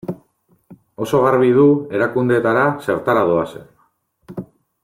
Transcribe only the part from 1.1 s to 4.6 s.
garbi du erakundeetara zertara doazen.